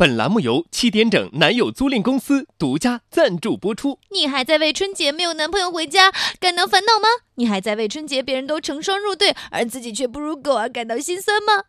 [0.00, 3.98] 本栏目由七点整男友租赁公司独家赞助播出。
[4.08, 7.06] 你还在为春节没有男朋友回家感到烦恼吗？
[7.34, 11.64] 你还在为春节别人都成双入对，而自己却不如狗而感到心酸吗？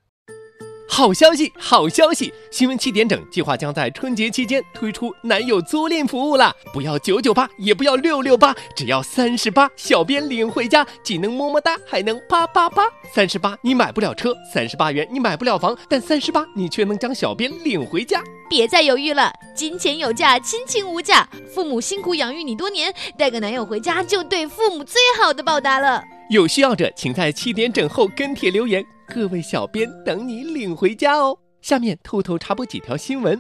[0.93, 2.33] 好消息，好消息！
[2.51, 12.83] 新闻七点整计划将在春节期间推出男友租赁服务啦，不要九九八，也不要六六八，只要三十八，小编领回家，既能么么哒，还能啪啪啪。
[13.15, 18.21] 三十八，你买不了车；三十八元，你买不了房，但三十八，你却能将小编领回家。
[18.49, 21.25] 别再犹豫了，金钱有价，亲情无价。
[21.55, 26.03] 父母辛苦养育你多年，带个男友回家，就对父母最好的报答了。
[26.29, 28.85] 有需要者，请在七点整后跟帖留言。
[29.13, 31.37] 各位小编等你领回家哦。
[31.61, 33.37] 下面偷偷插播几条新闻。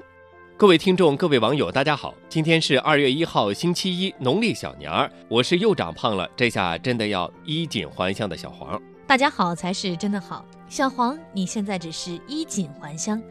[0.57, 5.09] 各位听众、各位网友，大家好，今天是二月一号，星期一，农历小年儿。
[5.29, 8.79] 我是又长胖了，这下真的要衣锦还乡的小黄。
[9.07, 13.23] 大家好才是真的好，小黄，你现在只是衣锦还乡，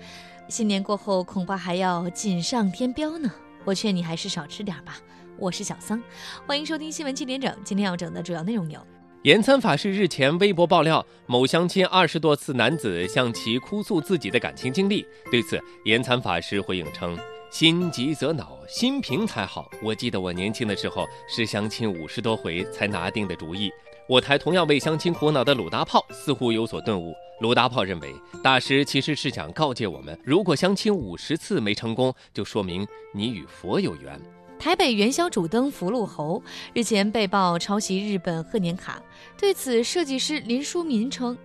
[0.49, 3.31] 新年过后恐怕还要锦上添标呢。
[3.67, 4.97] 我劝你还是少吃点吧。
[5.37, 6.03] 我是小桑，
[6.47, 7.55] 欢迎收听新闻七点整。
[7.63, 8.81] 今天要整的主要内容有。
[9.23, 15.05] 延参法师日前微博爆料，某相亲二十多次男子向其哭诉自己的感情经历。
[15.31, 17.19] 对此，延参法师回应称
[17.53, 19.71] ：“心急则恼，心平才好。
[19.83, 23.71] 我记得我年轻的时候是相亲五十多回才拿定的主意。”
[24.09, 27.15] 我台同样为相亲苦恼的鲁大炮似乎有所顿悟。
[27.43, 34.19] 鲁大炮认为，大师其实是想告诫我们：如果相亲五十次没成功，就说明你与佛有缘。
[34.61, 36.43] 台北元宵主灯福禄猴
[36.75, 39.01] 日前被曝抄袭日本贺年卡，
[39.39, 41.37] 对此设计师林书民称，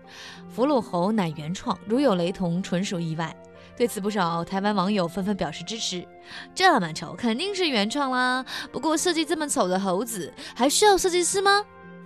[0.54, 3.34] 福禄猴乃原创，如有雷同，纯属意外。
[3.78, 6.06] 对此，不少台湾网友纷纷表示支持。
[6.54, 8.46] 这么丑，肯定是原创啦。
[8.70, 11.66] 不过设计这么丑的猴子，还需要设计师吗？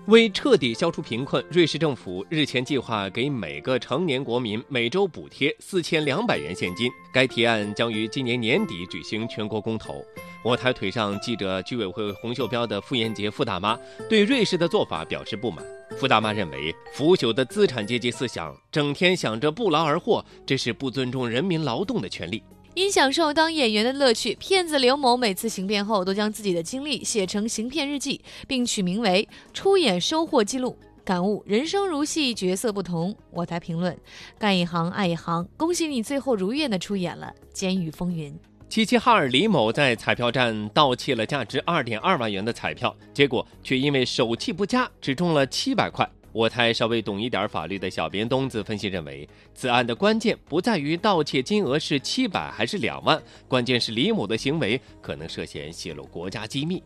[0.10, 6.90] 为彻底消除贫困，瑞士政府日前计划给每个成年国民每周补贴四千两百元现金。
[7.14, 10.04] 该提案将于今年年底举行全国公投。
[10.44, 13.78] 我台腿上系着居委会红袖标的傅艳杰傅大妈
[14.10, 15.64] 对瑞士的做法表示不满。
[15.96, 22.42] 傅大妈认为，腐朽的资产阶级思想，整天想着不劳而获，这是不尊重人民劳动的权利。
[22.76, 30.78] 因享受当演员的乐趣，骗子刘某每次行骗后都将自己的经历写成行骗日记，并取名为“出演收获记录”。
[31.04, 33.16] 感悟人生如戏，角色不同。
[33.32, 33.98] 我台评论：
[34.38, 38.32] 干一行爱一行，恭喜你最后如愿的出演了《监狱风云》。
[38.70, 46.08] 齐齐哈尔李某在彩票站盗窃了价值二点二万元的彩票，结果却因为手气不佳，只中了七百块。
[46.32, 56.84] 我台稍微懂一点法律的小编东子分析认为，此案的关键不在于盗窃金额是七百还是两万，关键是李某的行为可能涉嫌泄露国家机密。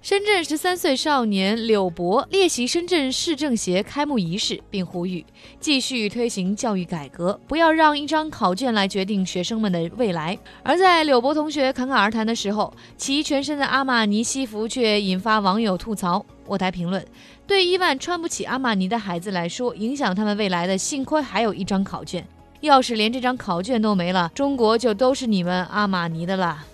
[0.00, 5.24] 深圳十三岁少年柳博列席深圳市政协开幕仪式，并呼吁
[5.60, 10.36] 继续推行教育改革，不要让一张考卷来决定学生们的未来。
[10.64, 16.26] 而在柳博同学侃侃而谈的时候，其全身的阿玛尼西服却引发网友吐槽。
[16.46, 17.04] 我台评论：
[17.46, 22.26] 对亿万穿不起阿玛尼的孩子来说，影响他们未来的幸亏还有一张考卷。
[22.60, 26.64] 要是连这张考卷都没了，中国就都是你们阿玛尼的了。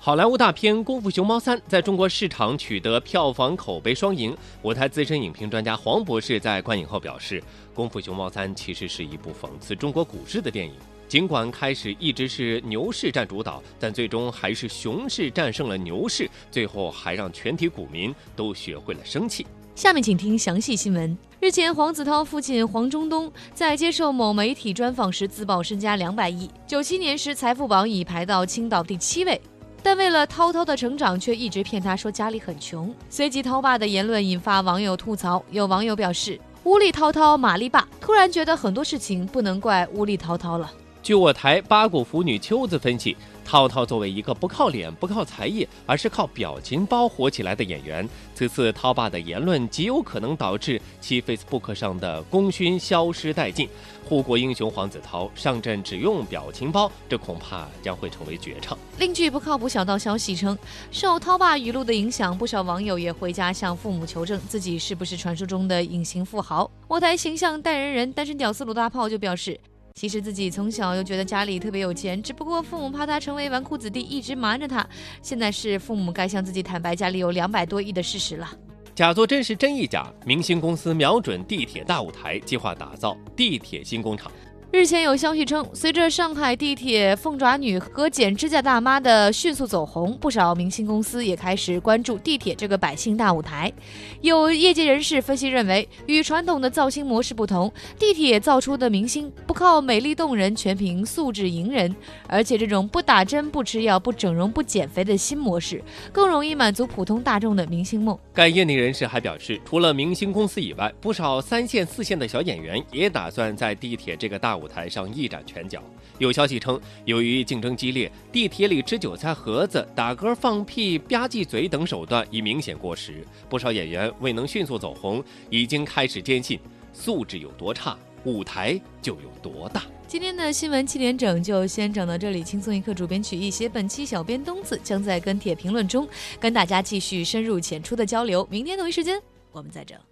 [0.00, 4.34] 好莱坞大片《功夫熊猫三》在中国市场取得票房口碑双赢。
[4.62, 7.40] 我台资深影评专家黄博士在观影后表示，
[7.74, 10.72] 《功夫熊猫三》其实是一部讽刺中国股市的电影。
[11.08, 19.46] 尽管开始一直是牛市占主导，但最终还是熊市战胜了牛市，最后还让全体股民都学会了生气。
[19.74, 21.16] 下面请听详细新闻。
[21.40, 29.40] 日前，黄子韬父亲黄忠东在接受某媒体专访时自曝身家两百亿，九七年时财富榜已排到青岛第七位。
[29.82, 32.92] 但为了涛涛的成长，却一直骗他说家里很穷。
[33.08, 35.42] 随即，涛爸的言论引发网友吐槽。
[35.50, 40.70] 有网友表示：“屋里滔滔，马力霸。”突然觉得很多事情不能怪屋里滔滔了。
[41.08, 43.16] 据我台八股腐女秋子分析。
[43.42, 53.66] 涛涛作为一个不靠脸、不靠才艺，而是靠表情包火起来的演员，此次涛爸的言论极有可能导致其 Facebook 上的功勋消失殆尽。
[54.06, 58.76] 护国英雄黄子韬上阵只用表情包，这恐怕将会成为绝唱。
[58.98, 60.58] 另据不靠谱小道消息称，
[60.90, 66.70] 受涛爸语录的影响，不少网友也回家向父母求证自己是不是传说中的隐形富豪。
[66.86, 69.58] 我台形象代言人单身屌丝鲁大炮就表示。
[69.98, 74.88] 其实自己从小又觉得家里特别有钱，只不过父母怕他成为纨绔子弟，一直瞒着他。
[75.20, 78.48] 现在是父母该向自己坦白家里有两百多亿的事实了。
[78.94, 84.30] 假作真时真亦假，明星公司瞄准地铁大舞台，计划打造地铁新工厂。
[84.70, 93.72] 日前有消息称，随着上海地铁凤爪女和剪指甲大妈的迅速走红，不少明星公司也开始关注地铁这个百姓大舞台。
[94.20, 105.82] 有业界人士分析认为，与传统的造星模式不同，地铁造出的明星不靠美丽动人，全凭素质赢人，而且这种不打针、不吃药、不整容、不减肥的新模式，
[106.12, 108.16] 更容易满足普通大众的明星梦。
[108.34, 115.82] 该业内人士还表示，除了明星公司以外，不少三线、四线的小演员也打算在地铁这个大舞台上一展拳脚。
[116.18, 123.24] 有消息称，由于竞争激烈，地铁里吃韭菜盒子、打嗝、放屁、吧唧嘴等手段已明显过时。
[123.48, 126.58] 不少演员未能迅速走红，已经开始坚信，
[126.92, 129.84] 素质有多差，舞台就有多大。
[130.08, 136.08] 今天的新闻七点整就先整到这里，轻松一刻主编曲艺，写本期小编东子将在跟帖评论中
[136.40, 138.46] 跟大家继续深入浅出的交流。
[138.50, 139.20] 明天同一时间
[139.52, 140.07] 我们再整。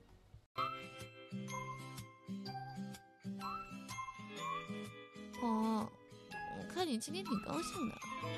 [6.77, 7.95] 看你今天挺高兴的，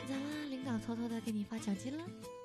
[0.06, 0.20] 咋啦？
[0.49, 2.05] 领导偷偷的给你发奖金了？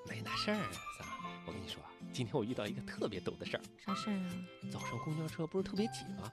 [0.09, 0.57] 没那事儿，
[0.97, 1.07] 三，
[1.45, 3.63] 我跟你说，今天我遇到一个特别逗的事儿。
[3.77, 4.33] 啥事儿啊？
[4.71, 6.27] 早上公交车不是特别挤吗？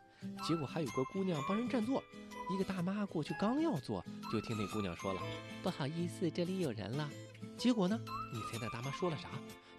[0.48, 2.02] 结果还有个姑娘帮人占座，
[2.50, 4.02] 一个大妈过去刚要坐，
[4.32, 5.20] 就听那姑娘说了
[5.62, 7.10] ：“不好意思，这里有人了。”
[7.58, 8.00] 结果呢，
[8.32, 9.28] 你猜那大妈说了啥？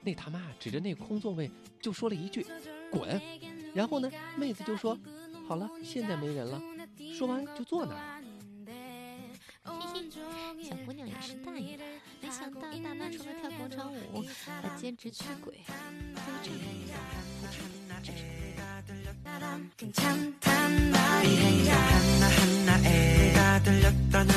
[0.04, 1.50] 那大妈指着那空座位
[1.82, 2.46] 就说了一句
[2.94, 3.20] ：“滚！”
[3.74, 4.96] 然后呢，妹子就说
[5.50, 6.62] ：“好了，现在没人了。”
[7.18, 8.21] 说完就坐那儿了。
[10.72, 11.78] 小姑娘也是大爷，
[12.22, 15.74] 没想到一大妈除了跳广场舞，还兼职驱鬼，还
[23.62, 24.28] 成了镇。